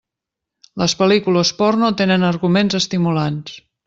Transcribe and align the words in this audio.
Les 0.81 0.95
pel·lícules 1.01 1.51
porno 1.59 1.89
tenen 1.99 2.25
arguments 2.31 2.79
estimulants. 2.81 3.55